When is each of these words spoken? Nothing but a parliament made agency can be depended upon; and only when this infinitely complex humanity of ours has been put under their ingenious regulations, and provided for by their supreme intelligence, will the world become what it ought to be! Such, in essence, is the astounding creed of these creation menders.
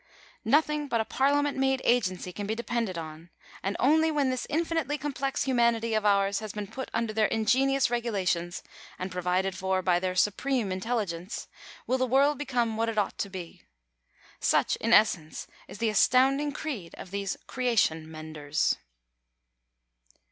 Nothing 0.45 0.87
but 0.87 0.99
a 0.99 1.05
parliament 1.05 1.59
made 1.59 1.79
agency 1.85 2.31
can 2.33 2.47
be 2.47 2.55
depended 2.55 2.97
upon; 2.97 3.29
and 3.61 3.77
only 3.79 4.09
when 4.09 4.31
this 4.31 4.47
infinitely 4.49 4.97
complex 4.97 5.43
humanity 5.43 5.93
of 5.93 6.05
ours 6.07 6.39
has 6.39 6.53
been 6.53 6.65
put 6.65 6.89
under 6.91 7.13
their 7.13 7.27
ingenious 7.27 7.91
regulations, 7.91 8.63
and 8.97 9.11
provided 9.11 9.55
for 9.55 9.83
by 9.83 9.99
their 9.99 10.15
supreme 10.15 10.71
intelligence, 10.71 11.47
will 11.85 11.99
the 11.99 12.07
world 12.07 12.39
become 12.39 12.77
what 12.77 12.89
it 12.89 12.97
ought 12.97 13.19
to 13.19 13.29
be! 13.29 13.61
Such, 14.39 14.75
in 14.77 14.91
essence, 14.91 15.45
is 15.67 15.77
the 15.77 15.89
astounding 15.91 16.51
creed 16.51 16.95
of 16.97 17.11
these 17.11 17.37
creation 17.45 18.09
menders. 18.09 18.77